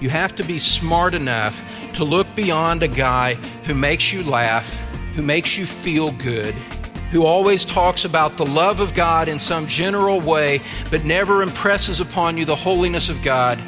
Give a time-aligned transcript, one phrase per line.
[0.00, 1.62] you have to be smart enough
[1.92, 4.78] to look beyond a guy who makes you laugh,
[5.14, 6.54] who makes you feel good,
[7.10, 12.00] who always talks about the love of God in some general way, but never impresses
[12.00, 13.60] upon you the holiness of God.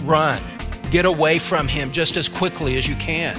[0.00, 0.42] Run.
[0.90, 3.36] Get away from him just as quickly as you can.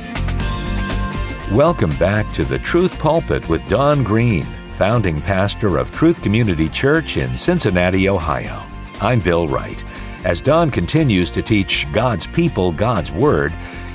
[1.52, 7.18] Welcome back to the Truth Pulpit with Don Green, founding pastor of Truth Community Church
[7.18, 8.64] in Cincinnati, Ohio.
[9.02, 9.84] I'm Bill Wright.
[10.25, 13.52] As Don continues to teach God's people God's Word,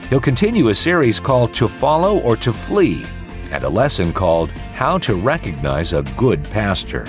[0.09, 3.05] he'll continue a series called To Follow or to Flee
[3.51, 7.05] and a lesson called How to Recognize a Good Pastor.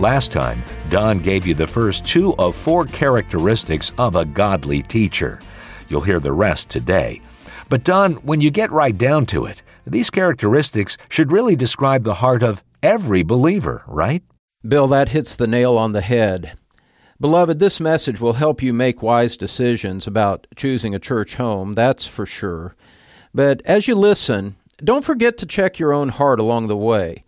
[0.00, 5.40] Last time, Don gave you the first two of four characteristics of a godly teacher.
[5.90, 7.20] You'll hear the rest today.
[7.68, 12.14] But, Don, when you get right down to it, these characteristics should really describe the
[12.14, 14.22] heart of every believer, right?
[14.66, 16.56] Bill, that hits the nail on the head.
[17.20, 22.06] Beloved, this message will help you make wise decisions about choosing a church home, that's
[22.06, 22.74] for sure.
[23.32, 27.24] But as you listen, don't forget to check your own heart along the way.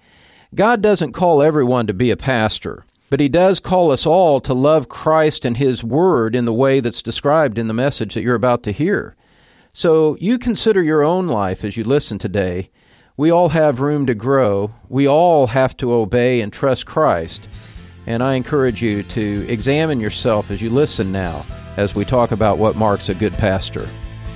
[0.55, 4.55] God doesn't call everyone to be a pastor, but He does call us all to
[4.55, 8.34] love Christ and His Word in the way that's described in the message that you're
[8.34, 9.14] about to hear.
[9.72, 12.70] So you consider your own life as you listen today.
[13.16, 14.74] We all have room to grow.
[14.89, 17.48] We all have to obey and trust Christ.
[18.06, 21.44] And I encourage you to examine yourself as you listen now
[21.76, 23.86] as we talk about what marks a good pastor.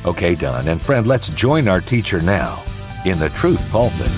[0.04, 0.68] Okay, Don.
[0.68, 2.62] And friend, let's join our teacher now
[3.04, 4.10] in the Truth Pulpit.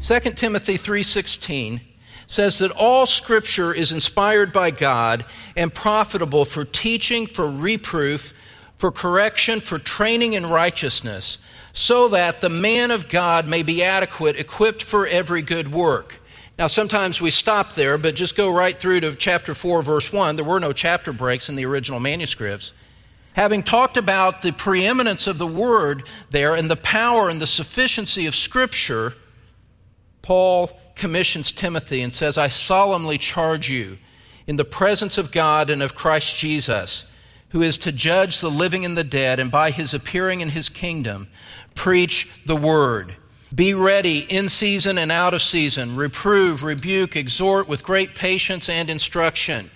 [0.00, 1.80] 2 Timothy 3:16
[2.26, 5.24] says that all scripture is inspired by God
[5.56, 8.32] and profitable for teaching, for reproof,
[8.78, 11.38] for correction, for training in righteousness,
[11.76, 16.20] so that the man of God may be adequate, equipped for every good work.
[16.58, 20.36] Now, sometimes we stop there, but just go right through to chapter 4, verse 1.
[20.36, 22.72] There were no chapter breaks in the original manuscripts.
[23.34, 28.24] Having talked about the preeminence of the Word there and the power and the sufficiency
[28.24, 29.12] of Scripture,
[30.22, 33.98] Paul commissions Timothy and says, I solemnly charge you
[34.46, 37.04] in the presence of God and of Christ Jesus,
[37.50, 40.70] who is to judge the living and the dead, and by his appearing in his
[40.70, 41.28] kingdom,
[41.76, 43.14] preach the word.
[43.54, 45.94] Be ready in season and out of season.
[45.94, 49.70] Reprove, rebuke, exhort with great patience and instruction.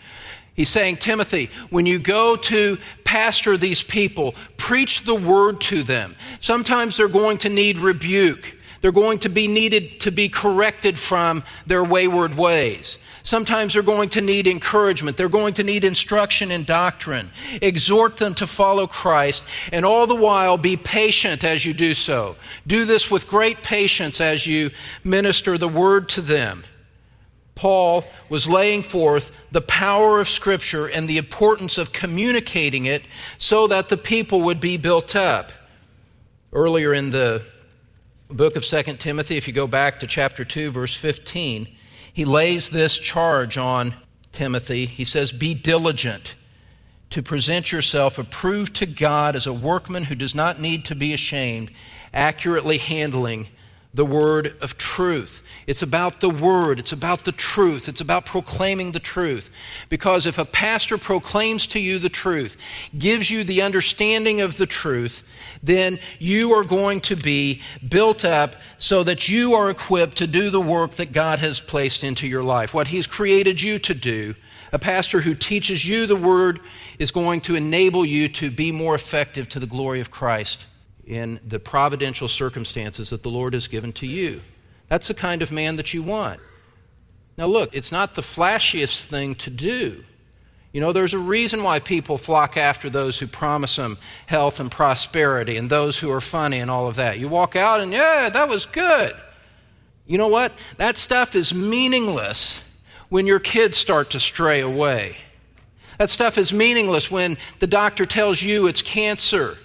[0.55, 6.16] He's saying, Timothy, when you go to pastor these people, preach the word to them.
[6.41, 8.56] Sometimes they're going to need rebuke.
[8.81, 12.99] They're going to be needed to be corrected from their wayward ways.
[13.23, 15.17] Sometimes they're going to need encouragement.
[15.17, 17.31] They're going to need instruction in doctrine.
[17.61, 22.37] Exhort them to follow Christ, and all the while be patient as you do so.
[22.67, 24.71] Do this with great patience as you
[25.05, 26.65] minister the word to them.
[27.55, 33.03] Paul was laying forth the power of Scripture and the importance of communicating it
[33.37, 35.53] so that the people would be built up.
[36.55, 37.43] Earlier in the
[38.31, 41.69] book of 2 Timothy, if you go back to chapter 2, verse 15,
[42.13, 43.95] he lays this charge on
[44.33, 44.87] Timothy.
[44.87, 46.37] He says, Be diligent
[47.11, 51.13] to present yourself approved to God as a workman who does not need to be
[51.13, 51.71] ashamed,
[52.15, 53.49] accurately handling
[53.93, 55.43] the word of truth.
[55.67, 59.51] It's about the word, it's about the truth, it's about proclaiming the truth.
[59.89, 62.56] Because if a pastor proclaims to you the truth,
[62.97, 65.25] gives you the understanding of the truth,
[65.62, 70.51] then you are going to be built up so that you are equipped to do
[70.51, 74.34] the work that God has placed into your life, what He's created you to do.
[74.72, 76.61] A pastor who teaches you the word
[77.01, 80.67] is going to enable you to be more effective to the glory of Christ
[81.10, 84.41] in the providential circumstances that the Lord has given to you.
[84.88, 86.38] That's the kind of man that you want.
[87.37, 90.04] Now, look, it's not the flashiest thing to do.
[90.72, 94.71] You know, there's a reason why people flock after those who promise them health and
[94.71, 97.19] prosperity and those who are funny and all of that.
[97.19, 99.12] You walk out and, yeah, that was good.
[100.06, 100.53] You know what?
[100.77, 102.62] That stuff is meaningless
[103.09, 105.16] when your kids start to stray away.
[105.98, 109.59] That stuff is meaningless when the doctor tells you it's cancer.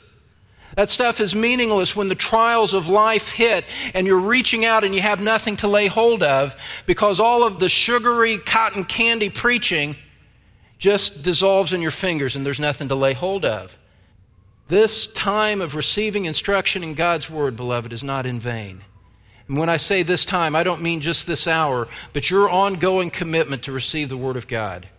[0.76, 3.64] That stuff is meaningless when the trials of life hit
[3.94, 6.56] and you're reaching out and you have nothing to lay hold of
[6.86, 9.96] because all of the sugary cotton candy preaching
[10.78, 13.78] just dissolves in your fingers and there's nothing to lay hold of.
[14.68, 18.82] This time of receiving instruction in God's Word, beloved, is not in vain.
[19.48, 23.12] And when I say this time, I don't mean just this hour, but your ongoing
[23.12, 24.90] commitment to receive the Word of God.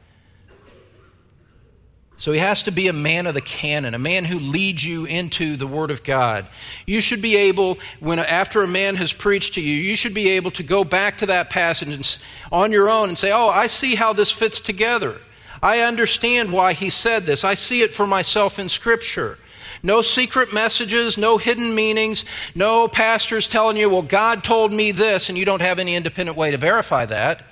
[2.19, 5.05] So he has to be a man of the canon, a man who leads you
[5.05, 6.47] into the Word of God.
[6.87, 10.31] You should be able, when after a man has preached to you, you should be
[10.31, 12.19] able to go back to that passage
[12.51, 15.17] on your own and say, "Oh, I see how this fits together.
[15.63, 17.45] I understand why he said this.
[17.45, 19.39] I see it for myself in Scripture.
[19.83, 22.25] No secret messages, no hidden meanings,
[22.55, 26.37] no pastors telling you, well, God told me this, and you don't have any independent
[26.37, 27.43] way to verify that.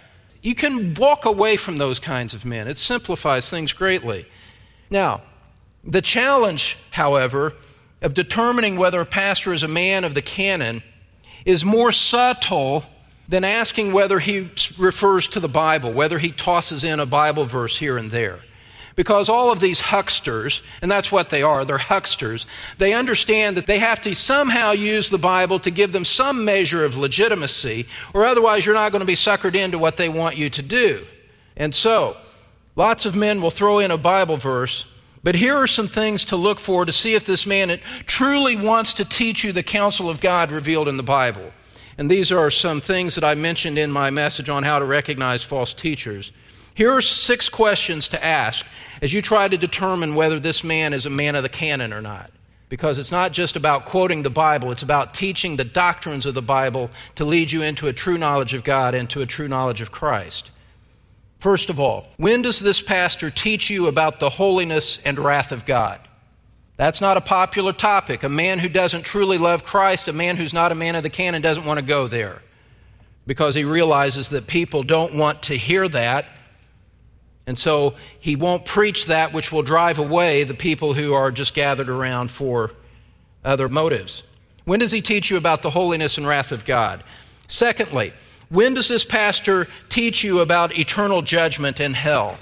[0.42, 2.66] You can walk away from those kinds of men.
[2.66, 4.26] It simplifies things greatly.
[4.94, 5.22] Now,
[5.82, 7.54] the challenge, however,
[8.00, 10.84] of determining whether a pastor is a man of the canon
[11.44, 12.84] is more subtle
[13.26, 17.76] than asking whether he refers to the Bible, whether he tosses in a Bible verse
[17.76, 18.38] here and there.
[18.94, 22.46] Because all of these hucksters, and that's what they are, they're hucksters,
[22.78, 26.84] they understand that they have to somehow use the Bible to give them some measure
[26.84, 30.48] of legitimacy, or otherwise you're not going to be suckered into what they want you
[30.50, 31.04] to do.
[31.56, 32.16] And so,
[32.76, 34.86] lots of men will throw in a Bible verse,
[35.22, 38.92] but here are some things to look for to see if this man truly wants
[38.94, 41.52] to teach you the counsel of God revealed in the Bible.
[41.96, 45.44] And these are some things that I mentioned in my message on how to recognize
[45.44, 46.32] false teachers.
[46.74, 48.66] Here are six questions to ask
[49.00, 52.00] as you try to determine whether this man is a man of the canon or
[52.00, 52.30] not.
[52.68, 56.42] Because it's not just about quoting the Bible, it's about teaching the doctrines of the
[56.42, 59.80] Bible to lead you into a true knowledge of God and to a true knowledge
[59.80, 60.50] of Christ.
[61.44, 65.66] First of all, when does this pastor teach you about the holiness and wrath of
[65.66, 66.00] God?
[66.78, 68.22] That's not a popular topic.
[68.22, 71.10] A man who doesn't truly love Christ, a man who's not a man of the
[71.10, 72.40] canon, doesn't want to go there
[73.26, 76.24] because he realizes that people don't want to hear that
[77.46, 81.52] and so he won't preach that which will drive away the people who are just
[81.52, 82.70] gathered around for
[83.44, 84.22] other motives.
[84.64, 87.04] When does he teach you about the holiness and wrath of God?
[87.48, 88.14] Secondly,
[88.48, 92.38] when does this pastor teach you about eternal judgment and hell?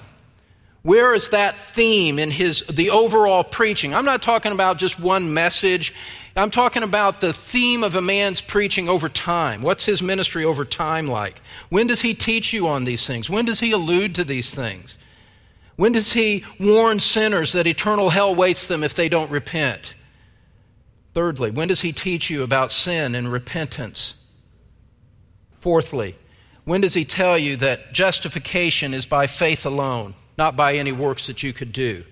[0.82, 3.94] Where is that theme in his the overall preaching?
[3.94, 5.94] I'm not talking about just one message.
[6.34, 9.62] I'm talking about the theme of a man's preaching over time.
[9.62, 11.40] What's his ministry over time like?
[11.68, 13.30] When does he teach you on these things?
[13.30, 14.98] When does he allude to these things?
[15.76, 19.94] When does he warn sinners that eternal hell waits them if they don't repent?
[21.14, 24.16] Thirdly, when does he teach you about sin and repentance?
[25.62, 26.16] Fourthly,
[26.64, 31.28] when does he tell you that justification is by faith alone, not by any works
[31.28, 32.02] that you could do?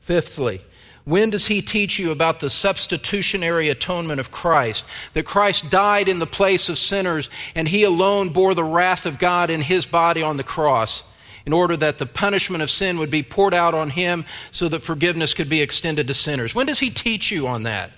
[0.00, 0.62] Fifthly,
[1.04, 4.86] when does he teach you about the substitutionary atonement of Christ?
[5.12, 9.18] That Christ died in the place of sinners and he alone bore the wrath of
[9.18, 11.04] God in his body on the cross
[11.44, 14.82] in order that the punishment of sin would be poured out on him so that
[14.82, 16.54] forgiveness could be extended to sinners.
[16.54, 17.90] When does he teach you on that?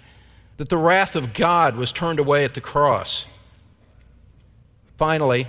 [0.56, 3.29] That the wrath of God was turned away at the cross.
[4.99, 5.47] Finally,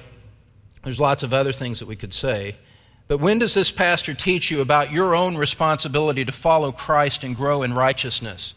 [0.83, 2.55] there's lots of other things that we could say.
[3.07, 7.35] But when does this pastor teach you about your own responsibility to follow Christ and
[7.35, 8.53] grow in righteousness?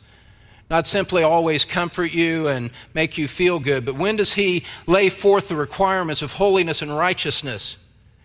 [0.69, 5.09] Not simply always comfort you and make you feel good, but when does he lay
[5.09, 7.79] forth the requirements of holiness and righteousness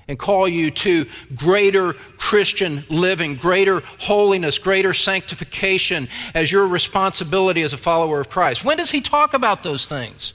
[0.10, 1.06] and call you to
[1.36, 8.66] greater Christian living, greater holiness, greater sanctification as your responsibility as a follower of Christ?
[8.66, 10.34] When does he talk about those things?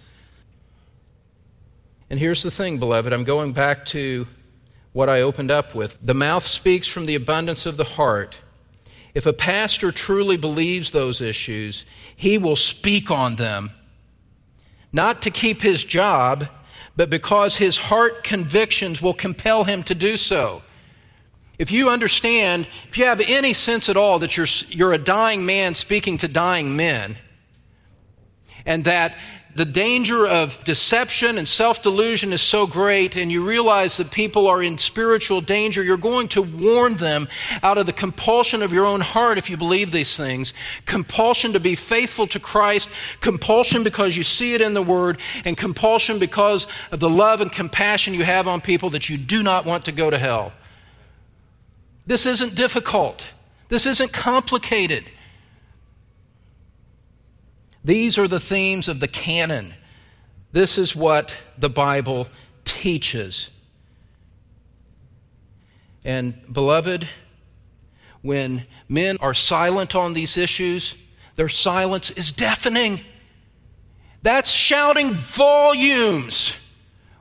[2.13, 4.29] And here's the thing, beloved, I'm going back to
[4.93, 5.97] what I opened up with.
[6.03, 8.43] The mouth speaks from the abundance of the heart.
[9.15, 13.71] If a pastor truly believes those issues, he will speak on them,
[14.93, 16.49] not to keep his job,
[16.97, 20.61] but because his heart convictions will compel him to do so.
[21.59, 25.47] If you understand, if you have any sense at all that you're, you're a dying
[25.47, 27.17] man speaking to dying men,
[28.67, 29.17] and that
[29.55, 34.47] the danger of deception and self delusion is so great, and you realize that people
[34.47, 37.29] are in spiritual danger, you're going to warn them
[37.63, 40.55] out of the compulsion of your own heart if you believe these things.
[40.87, 42.89] Compulsion to be faithful to Christ,
[43.21, 47.53] compulsion because you see it in the Word, and compulsion because of the love and
[47.53, 50.53] compassion you have on people that you do not want to go to hell.
[52.07, 53.33] This isn't difficult,
[53.69, 55.11] this isn't complicated.
[57.85, 59.75] These are the themes of the canon.
[60.53, 62.29] This is what the Bible
[62.65, 63.51] teaches.
[66.05, 67.09] And, beloved,
[68.23, 70.97] when men are silent on these issues,
[71.37, 73.01] their silence is deafening.
[74.23, 76.57] That's shouting volumes.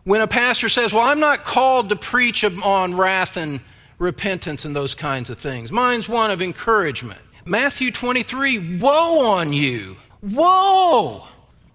[0.04, 3.62] When a pastor says, Well, I'm not called to preach on wrath and
[4.00, 7.22] repentance and those kinds of things, mine's one of encouragement.
[7.46, 9.98] Matthew 23 Woe on you!
[10.22, 11.28] Woe!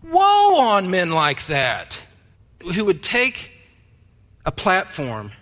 [0.03, 2.01] Woe on men like that
[2.75, 3.51] who would take
[4.45, 5.33] a platform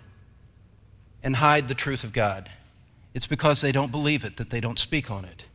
[1.21, 2.49] and hide the truth of God.
[3.13, 5.45] It's because they don't believe it that they don't speak on it.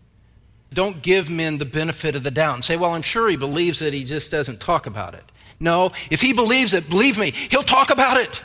[0.72, 3.82] Don't give men the benefit of the doubt and say, well, I'm sure he believes
[3.82, 5.24] it, he just doesn't talk about it.
[5.58, 8.42] No, if he believes it, believe me, he'll talk about it.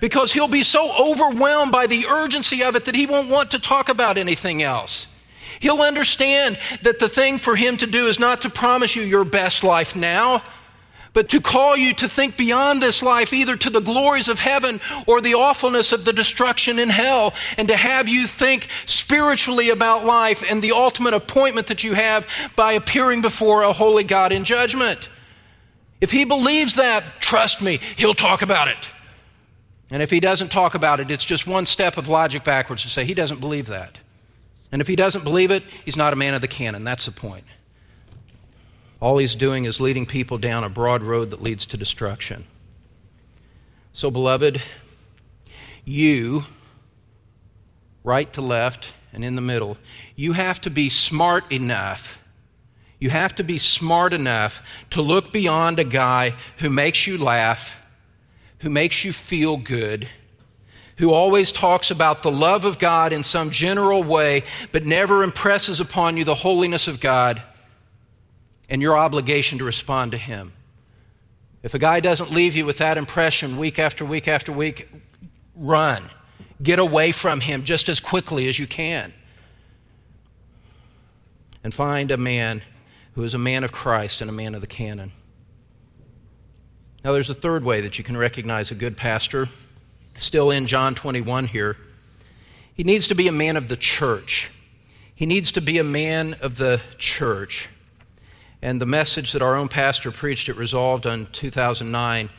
[0.00, 3.58] because he'll be so overwhelmed by the urgency of it that he won't want to
[3.58, 5.06] talk about anything else.
[5.58, 9.24] He'll understand that the thing for him to do is not to promise you your
[9.24, 10.42] best life now,
[11.12, 14.80] but to call you to think beyond this life, either to the glories of heaven
[15.06, 20.04] or the awfulness of the destruction in hell, and to have you think spiritually about
[20.04, 24.44] life and the ultimate appointment that you have by appearing before a holy God in
[24.44, 25.08] judgment.
[26.00, 28.88] If he believes that, trust me, he'll talk about it.
[29.90, 32.88] And if he doesn't talk about it, it's just one step of logic backwards to
[32.88, 33.98] say he doesn't believe that.
[34.72, 36.84] And if he doesn't believe it, he's not a man of the canon.
[36.84, 37.44] That's the point.
[39.00, 42.44] All he's doing is leading people down a broad road that leads to destruction.
[43.92, 44.62] So, beloved,
[45.84, 46.44] you,
[48.04, 49.76] right to left and in the middle,
[50.14, 52.22] you have to be smart enough.
[53.00, 57.80] You have to be smart enough to look beyond a guy who makes you laugh
[58.60, 60.08] who makes you feel good,
[61.00, 65.80] who always talks about the love of God in some general way, but never impresses
[65.80, 67.42] upon you the holiness of God
[68.68, 70.52] and your obligation to respond to Him.
[71.62, 74.88] If a guy doesn't leave you with that impression week after week after week,
[75.54, 76.10] run.
[76.62, 79.12] Get away from him just as quickly as you can.
[81.62, 82.62] And find a man
[83.14, 85.12] who is a man of Christ and a man of the canon.
[87.04, 89.48] Now, there's a third way that you can recognize a good pastor,
[90.14, 91.76] still in John 21 here.
[92.74, 94.50] He needs to be a man of the church.
[95.14, 97.68] He needs to be a man of the church.
[98.62, 102.30] And the message that our own pastor preached at Resolved in 2009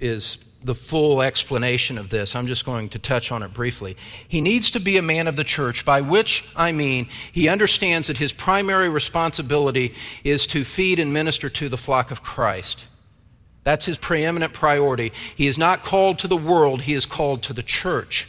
[0.00, 2.34] is the full explanation of this.
[2.34, 3.96] I'm just going to touch on it briefly.
[4.26, 8.08] He needs to be a man of the church, by which I mean he understands
[8.08, 12.86] that his primary responsibility is to feed and minister to the flock of Christ.
[13.68, 15.12] That's his preeminent priority.
[15.36, 18.26] He is not called to the world, he is called to the church.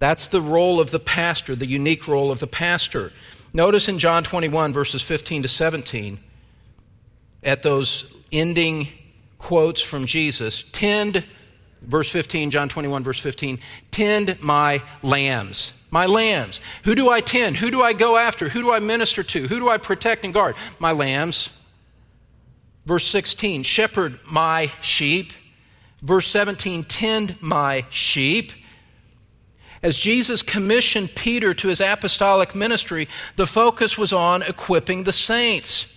[0.00, 3.10] That's the role of the pastor, the unique role of the pastor.
[3.54, 6.20] Notice in John 21, verses 15 to 17,
[7.42, 8.88] at those ending
[9.38, 11.24] quotes from Jesus tend,
[11.80, 15.72] verse 15, John 21, verse 15, tend my lambs.
[15.90, 16.60] My lambs.
[16.84, 17.56] Who do I tend?
[17.56, 18.50] Who do I go after?
[18.50, 19.48] Who do I minister to?
[19.48, 20.54] Who do I protect and guard?
[20.78, 21.48] My lambs.
[22.86, 25.32] Verse 16, shepherd my sheep.
[26.02, 28.52] Verse 17, tend my sheep.
[29.82, 35.94] As Jesus commissioned Peter to his apostolic ministry, the focus was on equipping the saints.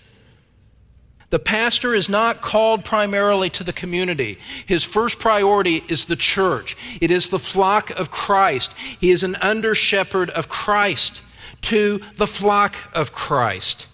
[1.33, 4.37] The pastor is not called primarily to the community.
[4.65, 6.77] His first priority is the church.
[7.01, 8.71] It is the flock of Christ.
[8.99, 11.21] He is an under shepherd of Christ
[11.63, 13.87] to the flock of Christ.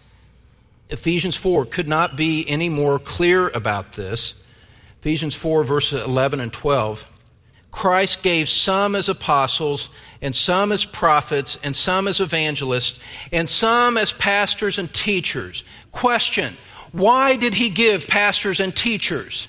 [0.90, 4.34] Ephesians 4 could not be any more clear about this.
[5.00, 7.06] Ephesians 4, verses 11 and 12.
[7.72, 9.90] Christ gave some as apostles,
[10.22, 13.00] and some as prophets, and some as evangelists,
[13.32, 15.64] and some as pastors and teachers.
[15.92, 16.58] Question
[16.92, 19.48] Why did he give pastors and teachers?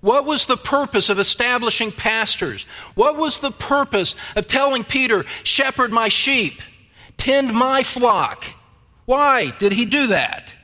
[0.00, 2.64] What was the purpose of establishing pastors?
[2.94, 6.62] What was the purpose of telling Peter, Shepherd my sheep,
[7.16, 8.44] tend my flock?
[9.06, 10.54] Why did he do that?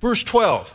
[0.00, 0.74] Verse 12.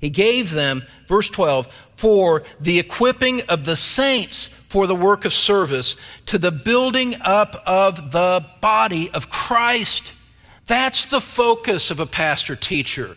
[0.00, 5.32] He gave them, verse 12, for the equipping of the saints for the work of
[5.32, 10.12] service to the building up of the body of Christ.
[10.66, 13.16] That's the focus of a pastor teacher.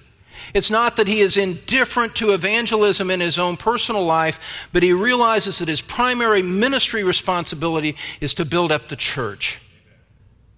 [0.53, 4.39] It's not that he is indifferent to evangelism in his own personal life,
[4.74, 9.62] but he realizes that his primary ministry responsibility is to build up the church.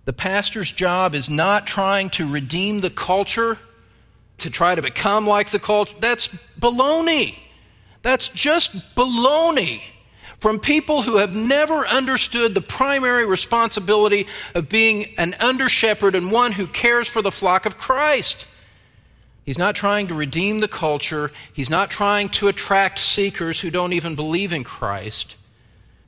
[0.05, 3.57] The pastor's job is not trying to redeem the culture
[4.39, 6.27] to try to become like the culture, that's
[6.59, 7.35] baloney.
[8.01, 9.81] That's just baloney
[10.39, 16.31] from people who have never understood the primary responsibility of being an under shepherd and
[16.31, 18.45] one who cares for the flock of Christ.
[19.45, 21.31] He's not trying to redeem the culture.
[21.53, 25.35] He's not trying to attract seekers who don't even believe in Christ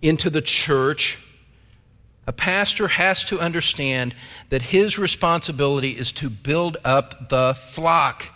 [0.02, 1.18] into the church.
[2.28, 4.16] A pastor has to understand
[4.50, 8.32] that his responsibility is to build up the flock.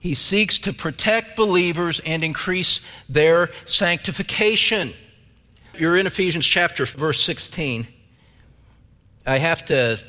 [0.00, 4.92] He seeks to protect believers and increase their sanctification.
[5.78, 7.86] You're in Ephesians chapter verse 16.
[9.26, 10.00] I have to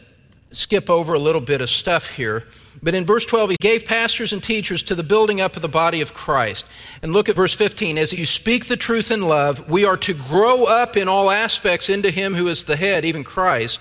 [0.51, 2.46] skip over a little bit of stuff here.
[2.82, 5.68] But in verse 12, he gave pastors and teachers to the building up of the
[5.68, 6.66] body of Christ.
[7.01, 7.98] And look at verse 15.
[7.98, 11.90] As you speak the truth in love, we are to grow up in all aspects
[11.90, 13.80] into him who is the head, even Christ,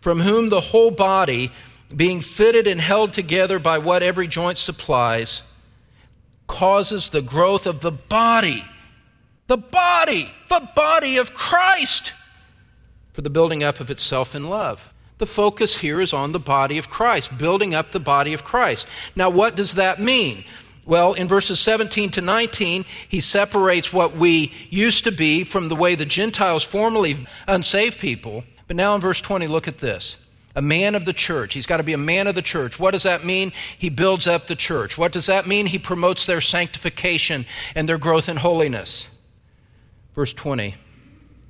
[0.00, 1.52] from whom the whole body,
[1.94, 5.42] being fitted and held together by what every joint supplies,
[6.46, 8.64] causes the growth of the body.
[9.46, 12.12] The body, the body of Christ,
[13.12, 14.93] for the building up of itself in love.
[15.18, 18.86] The focus here is on the body of Christ, building up the body of Christ.
[19.14, 20.44] Now, what does that mean?
[20.86, 25.76] Well, in verses 17 to 19, he separates what we used to be from the
[25.76, 28.44] way the Gentiles formerly unsaved people.
[28.66, 30.18] But now in verse 20, look at this.
[30.56, 31.54] A man of the church.
[31.54, 32.78] He's got to be a man of the church.
[32.78, 33.52] What does that mean?
[33.78, 34.98] He builds up the church.
[34.98, 35.66] What does that mean?
[35.66, 39.10] He promotes their sanctification and their growth in holiness.
[40.14, 40.74] Verse 20.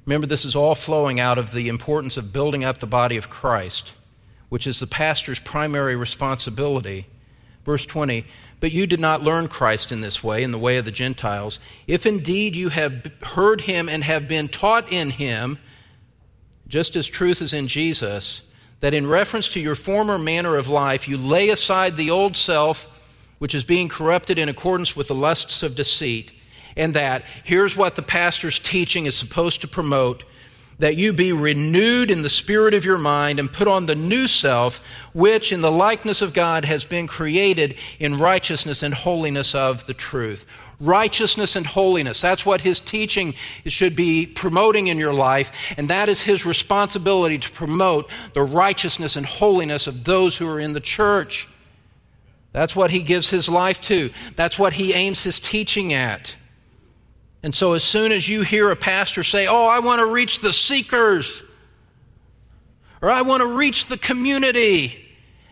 [0.07, 3.31] Remember, this is all flowing out of the importance of building up the body of
[3.31, 3.95] Christ,
[4.49, 7.07] which is the pastor's primary responsibility.
[7.65, 8.27] Verse 20.
[8.61, 11.59] But you did not learn Christ in this way, in the way of the Gentiles.
[11.87, 15.59] If indeed you have heard him and have been taught in him,
[16.69, 18.43] just as truth is in Jesus,
[18.81, 22.87] that in reference to your former manner of life, you lay aside the old self,
[23.39, 26.33] which is being corrupted in accordance with the lusts of deceit,
[26.77, 30.25] and that here's what the pastor's teaching is supposed to promote
[30.79, 34.27] that you be renewed in the spirit of your mind and put on the new
[34.27, 34.81] self,
[35.13, 39.95] which in the likeness of God has been created in righteousness and holiness of the
[39.95, 40.47] truth
[40.81, 42.21] righteousness and holiness.
[42.21, 43.35] That's what his teaching
[43.67, 49.17] should be promoting in your life, and that is his responsibility to promote the righteousness
[49.17, 51.49] and holiness of those who are in the church.
[52.53, 56.37] That's what he gives his life to, that's what he aims his teaching at.
[57.45, 60.39] And so, as soon as you hear a pastor say, Oh, I want to reach
[60.39, 61.43] the seekers,
[63.03, 64.99] or I want to reach the community,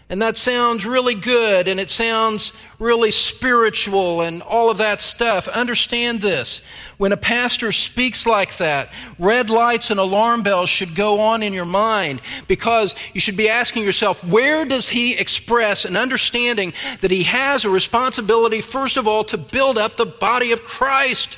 [0.08, 5.48] and that sounds really good and it sounds really spiritual and all of that stuff.
[5.48, 6.62] Understand this.
[6.96, 11.52] When a pastor speaks like that, red lights and alarm bells should go on in
[11.52, 16.72] your mind because you should be asking yourself, where does he express an understanding
[17.02, 21.36] that he has a responsibility, first of all, to build up the body of Christ?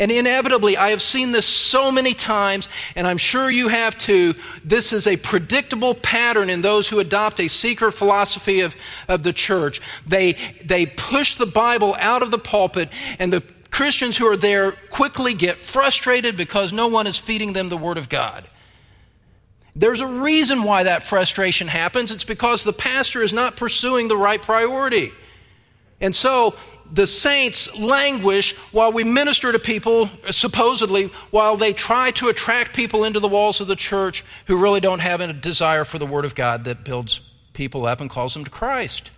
[0.00, 4.34] And inevitably, I have seen this so many times, and I'm sure you have too.
[4.64, 8.74] This is a predictable pattern in those who adopt a seeker philosophy of,
[9.08, 9.82] of the church.
[10.06, 10.32] They,
[10.64, 15.34] they push the Bible out of the pulpit, and the Christians who are there quickly
[15.34, 18.48] get frustrated because no one is feeding them the Word of God.
[19.76, 22.10] There's a reason why that frustration happens.
[22.10, 25.12] It's because the pastor is not pursuing the right priority.
[26.00, 26.54] And so
[26.92, 33.04] the saints languish while we minister to people, supposedly, while they try to attract people
[33.04, 36.24] into the walls of the church who really don't have a desire for the Word
[36.24, 37.20] of God that builds
[37.52, 39.10] people up and calls them to Christ.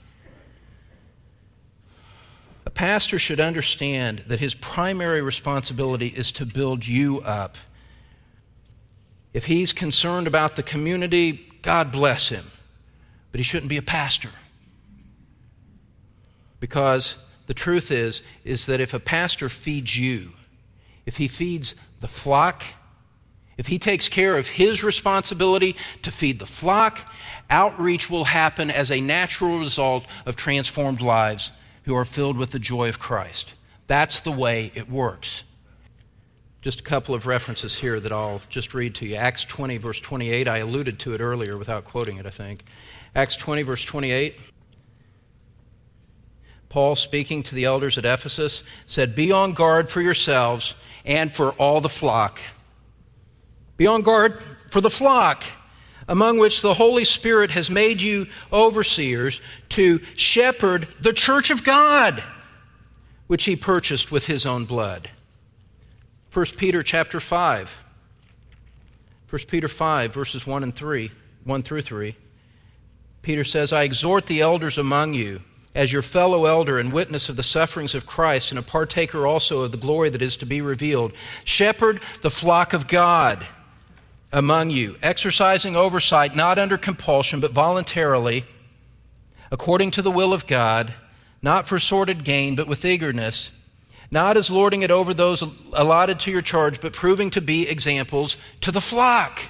[2.67, 7.57] A pastor should understand that his primary responsibility is to build you up.
[9.33, 12.51] If he's concerned about the community, God bless him.
[13.31, 14.29] But he shouldn't be a pastor.
[16.61, 17.17] Because
[17.53, 20.33] the truth is is that if a pastor feeds you,
[21.05, 22.65] if he feeds the flock,
[23.59, 27.13] if he takes care of his responsibility to feed the flock,
[27.51, 32.59] outreach will happen as a natural result of transformed lives who are filled with the
[32.59, 33.53] joy of Christ.
[33.87, 35.45] That's the way it works.
[36.63, 39.17] Just a couple of references here that I'll just read to you.
[39.17, 40.49] Acts 20, verse 28.
[40.49, 42.65] I alluded to it earlier without quoting it, I think.
[43.15, 44.41] Acts 20, verse 28.
[46.73, 51.51] Paul, speaking to the elders at Ephesus, said, Be on guard for yourselves and for
[51.53, 52.41] all the flock.
[53.77, 55.45] Be on guard for the flock,
[56.09, 62.25] among which the Holy Spirit has made you overseers to shepherd the church of God,
[63.27, 65.11] which he purchased with his own blood.
[66.33, 67.85] 1 Peter chapter 5.
[69.29, 71.11] 1 Peter 5, verses 1 and 3,
[71.45, 72.17] 1 through 3.
[73.21, 75.43] Peter says, I exhort the elders among you
[75.75, 79.63] as your fellow elder and witness of the sufferings of Christ and a partaker also
[79.63, 81.13] of the glory that is to be revealed,
[81.45, 83.47] shepherd the flock of God
[84.33, 88.45] among you, exercising oversight not under compulsion but voluntarily,
[89.51, 90.95] according to the will of God,
[91.43, 93.51] not for sordid gain but with eagerness,
[94.11, 98.37] not as lording it over those allotted to your charge, but proving to be examples
[98.61, 99.41] to the flock.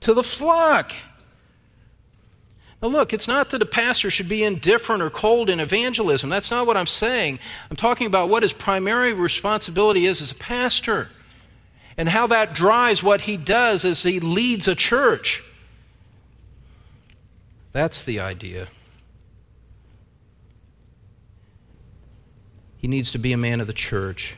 [0.00, 0.92] To the flock.
[2.82, 6.28] Now, look, it's not that a pastor should be indifferent or cold in evangelism.
[6.28, 7.38] That's not what I'm saying.
[7.70, 11.08] I'm talking about what his primary responsibility is as a pastor
[11.96, 15.42] and how that drives what he does as he leads a church.
[17.72, 18.68] That's the idea.
[22.76, 24.36] He needs to be a man of the church.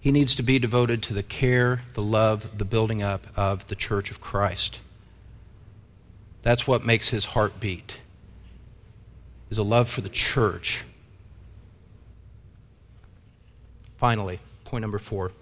[0.00, 3.74] He needs to be devoted to the care, the love, the building up of the
[3.74, 4.80] church of Christ.
[6.42, 7.94] That's what makes his heart beat.
[9.50, 10.84] Is a love for the church.
[13.84, 15.32] Finally, point number 4.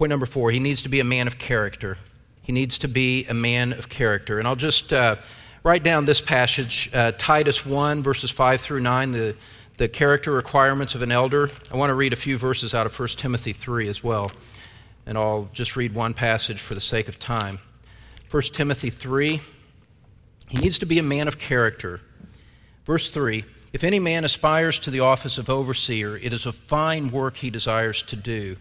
[0.00, 1.98] Point number four, he needs to be a man of character.
[2.40, 4.38] He needs to be a man of character.
[4.38, 5.16] And I'll just uh,
[5.62, 9.36] write down this passage, uh, Titus 1, verses 5 through 9, the,
[9.76, 11.50] the character requirements of an elder.
[11.70, 14.30] I want to read a few verses out of 1 Timothy 3 as well.
[15.04, 17.58] And I'll just read one passage for the sake of time.
[18.30, 19.42] 1 Timothy 3,
[20.50, 22.00] he needs to be a man of character.
[22.84, 27.10] Verse 3 If any man aspires to the office of overseer, it is a fine
[27.10, 28.56] work he desires to do.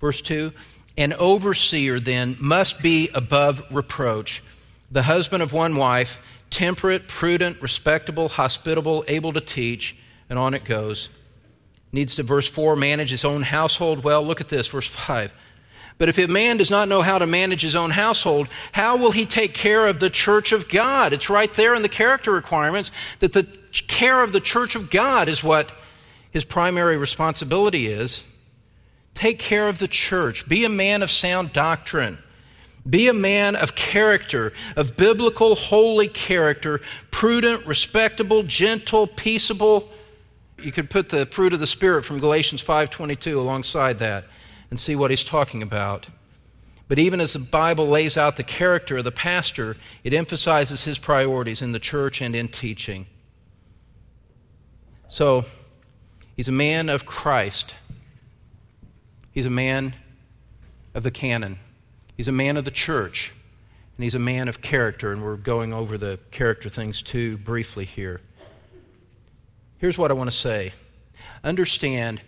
[0.00, 0.52] Verse 2
[0.98, 4.42] An overseer then must be above reproach,
[4.90, 9.96] the husband of one wife, temperate, prudent, respectable, hospitable, able to teach,
[10.28, 11.08] and on it goes.
[11.90, 14.22] Needs to, verse 4, manage his own household well.
[14.22, 15.32] Look at this, verse 5.
[16.00, 19.12] But if a man does not know how to manage his own household, how will
[19.12, 21.12] he take care of the church of God?
[21.12, 23.46] It's right there in the character requirements that the
[23.86, 25.72] care of the church of God is what
[26.30, 28.24] his primary responsibility is.
[29.14, 30.48] Take care of the church.
[30.48, 32.16] Be a man of sound doctrine.
[32.88, 39.90] Be a man of character, of biblical, holy character, prudent, respectable, gentle, peaceable.
[40.56, 44.24] You could put the fruit of the Spirit from Galatians 5:22 alongside that
[44.70, 46.08] and see what he's talking about.
[46.88, 50.98] But even as the Bible lays out the character of the pastor, it emphasizes his
[50.98, 53.06] priorities in the church and in teaching.
[55.08, 55.44] So,
[56.36, 57.76] he's a man of Christ.
[59.32, 59.94] He's a man
[60.94, 61.58] of the canon.
[62.16, 63.32] He's a man of the church.
[63.96, 65.12] And he's a man of character.
[65.12, 68.20] And we're going over the character things too briefly here.
[69.78, 70.72] Here's what I want to say
[71.42, 72.20] understand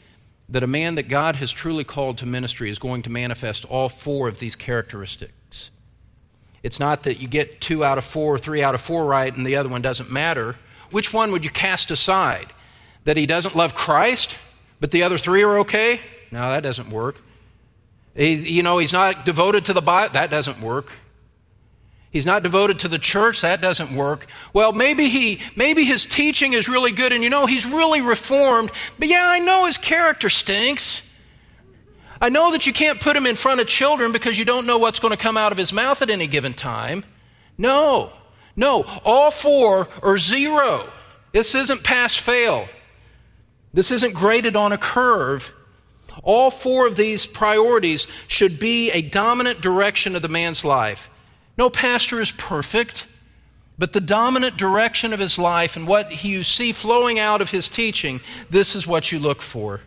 [0.48, 3.88] that a man that God has truly called to ministry is going to manifest all
[3.88, 5.70] four of these characteristics.
[6.62, 9.34] It's not that you get two out of four, or three out of four right,
[9.34, 10.56] and the other one doesn't matter.
[10.90, 12.52] Which one would you cast aside?
[13.04, 14.36] That he doesn't love Christ,
[14.78, 16.00] but the other three are okay?
[16.30, 17.20] No, that doesn't work.
[18.14, 20.12] He, you know, he's not devoted to the Bible.
[20.12, 20.92] That doesn't work.
[22.12, 23.40] He's not devoted to the church.
[23.40, 24.26] That doesn't work.
[24.52, 28.70] Well, maybe he, maybe his teaching is really good, and you know he's really reformed.
[28.98, 31.08] But yeah, I know his character stinks.
[32.20, 34.76] I know that you can't put him in front of children because you don't know
[34.76, 37.04] what's going to come out of his mouth at any given time.
[37.56, 38.12] No,
[38.56, 38.84] no.
[39.04, 40.88] All four are zero.
[41.32, 42.68] This isn't pass fail.
[43.72, 45.50] This isn't graded on a curve.
[46.22, 51.08] All four of these priorities should be a dominant direction of the man's life.
[51.62, 53.06] No pastor is perfect,
[53.78, 57.68] but the dominant direction of his life and what you see flowing out of his
[57.68, 58.18] teaching,
[58.50, 59.80] this is what you look for.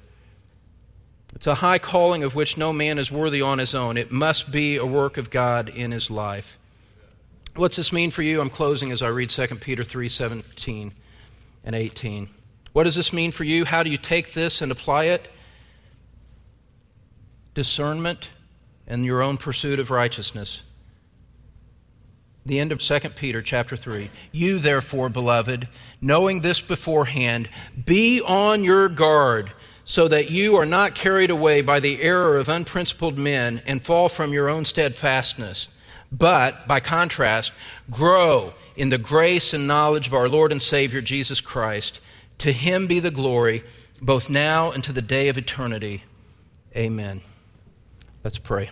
[1.35, 3.97] It's a high calling of which no man is worthy on his own.
[3.97, 6.57] It must be a work of God in his life.
[7.57, 8.39] What's this mean for you?
[8.39, 10.93] I'm closing as I read 2 Peter 3 17
[11.65, 12.29] and 18.
[12.71, 13.65] What does this mean for you?
[13.65, 15.27] How do you take this and apply it?
[17.53, 18.29] Discernment
[18.87, 20.63] and your own pursuit of righteousness
[22.45, 24.09] the end of 2 Peter chapter 3.
[24.31, 25.67] You therefore, beloved,
[25.99, 27.49] knowing this beforehand,
[27.85, 29.51] be on your guard
[29.83, 34.09] so that you are not carried away by the error of unprincipled men and fall
[34.09, 35.69] from your own steadfastness,
[36.11, 37.53] but by contrast,
[37.89, 41.99] grow in the grace and knowledge of our Lord and Savior Jesus Christ.
[42.39, 43.63] To him be the glory,
[44.01, 46.03] both now and to the day of eternity.
[46.75, 47.21] Amen.
[48.23, 48.69] Let's pray.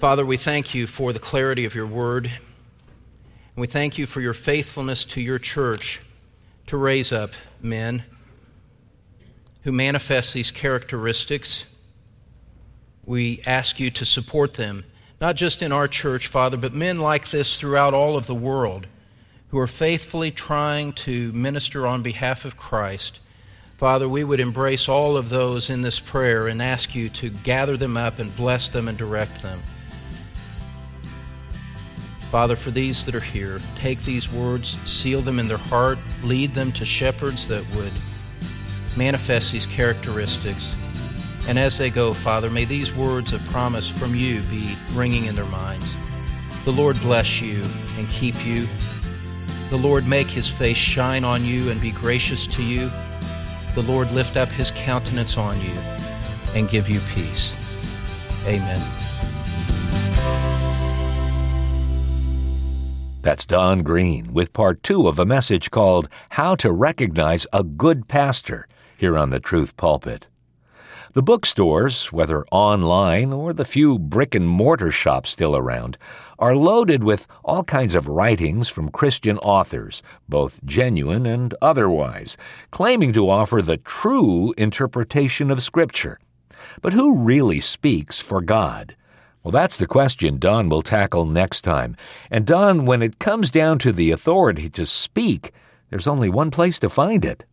[0.00, 2.24] Father, we thank you for the clarity of your word.
[2.24, 6.00] And we thank you for your faithfulness to your church
[6.68, 8.04] to raise up men
[9.64, 11.66] who manifest these characteristics.
[13.04, 14.86] We ask you to support them,
[15.20, 18.86] not just in our church, Father, but men like this throughout all of the world
[19.48, 23.20] who are faithfully trying to minister on behalf of Christ.
[23.76, 27.76] Father, we would embrace all of those in this prayer and ask you to gather
[27.76, 29.60] them up and bless them and direct them.
[32.30, 36.54] Father, for these that are here, take these words, seal them in their heart, lead
[36.54, 37.92] them to shepherds that would
[38.96, 40.76] manifest these characteristics.
[41.48, 45.34] And as they go, Father, may these words of promise from you be ringing in
[45.34, 45.92] their minds.
[46.64, 47.64] The Lord bless you
[47.98, 48.66] and keep you.
[49.70, 52.90] The Lord make his face shine on you and be gracious to you.
[53.74, 55.74] The Lord lift up his countenance on you
[56.54, 57.56] and give you peace.
[58.46, 59.09] Amen.
[63.22, 68.08] That's Don Green with part two of a message called How to Recognize a Good
[68.08, 70.26] Pastor here on the Truth Pulpit.
[71.12, 75.98] The bookstores, whether online or the few brick and mortar shops still around,
[76.38, 82.38] are loaded with all kinds of writings from Christian authors, both genuine and otherwise,
[82.70, 86.18] claiming to offer the true interpretation of Scripture.
[86.80, 88.96] But who really speaks for God?
[89.42, 91.96] Well, that's the question Don will tackle next time.
[92.30, 95.52] And Don, when it comes down to the authority to speak,
[95.88, 97.44] there's only one place to find it.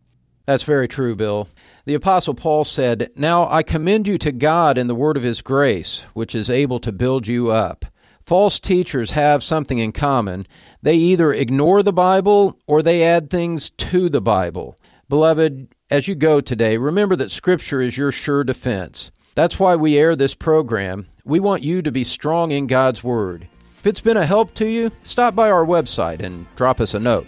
[0.45, 1.50] That's very true, Bill.
[1.86, 5.41] The Apostle Paul said, Now I commend you to God in the word of his
[5.41, 7.86] grace, which is able to build you up.
[8.21, 10.45] False teachers have something in common.
[10.82, 14.78] They either ignore the Bible or they add things to the Bible.
[15.08, 19.12] Beloved, as you go today, remember that Scripture is your sure defense.
[19.36, 21.08] That's why we air this program.
[21.28, 23.50] We want you to be strong in God's Word.
[23.80, 27.00] If it's been a help to you, stop by our website and drop us a
[27.00, 27.28] note.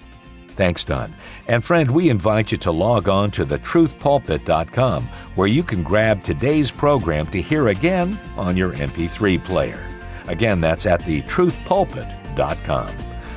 [0.56, 1.14] Thanks, Don.
[1.50, 6.72] And friend, we invite you to log on to thetruthpulpit.com where you can grab today's
[6.72, 9.86] program to hear again on your MP3 player.
[10.28, 12.88] Again, that's at thetruthpulpit.com.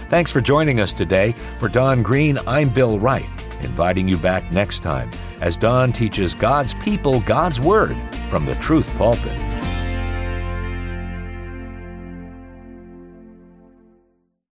[0.08, 1.34] Thanks for joining us today.
[1.58, 3.28] For Don Green, I'm Bill Wright,
[3.62, 7.96] inviting you back next time as Don teaches God's people God's Word
[8.28, 9.51] from the Truth Pulpit.